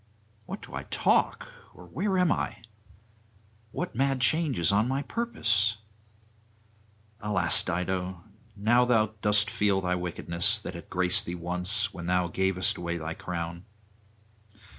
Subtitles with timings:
[0.47, 1.51] What do I talk?
[1.75, 2.63] or where am I?
[3.71, 5.77] what mad change is on my purpose?
[7.19, 8.23] Alas, Dido!
[8.55, 12.97] now thou dost feel thy wickedness; that had graced thee once, when thou gavest away
[12.97, 13.63] thy crown.